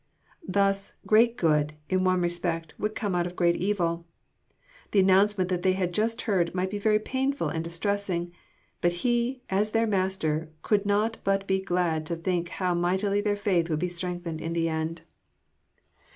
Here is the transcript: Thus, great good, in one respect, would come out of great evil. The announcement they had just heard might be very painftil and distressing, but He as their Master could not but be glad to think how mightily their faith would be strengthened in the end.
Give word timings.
Thus, 0.47 0.93
great 1.05 1.37
good, 1.37 1.73
in 1.87 2.03
one 2.03 2.21
respect, 2.21 2.73
would 2.79 2.95
come 2.95 3.13
out 3.13 3.27
of 3.27 3.35
great 3.35 3.55
evil. 3.55 4.07
The 4.93 4.99
announcement 4.99 5.49
they 5.61 5.73
had 5.73 5.93
just 5.93 6.23
heard 6.23 6.55
might 6.55 6.71
be 6.71 6.79
very 6.79 6.97
painftil 6.97 7.53
and 7.53 7.63
distressing, 7.63 8.31
but 8.81 8.91
He 9.05 9.43
as 9.51 9.69
their 9.69 9.85
Master 9.85 10.49
could 10.63 10.87
not 10.87 11.17
but 11.23 11.45
be 11.45 11.61
glad 11.61 12.07
to 12.07 12.15
think 12.15 12.49
how 12.49 12.73
mightily 12.73 13.21
their 13.21 13.35
faith 13.35 13.69
would 13.69 13.77
be 13.77 13.89
strengthened 13.89 14.41
in 14.41 14.53
the 14.53 14.67
end. 14.67 15.03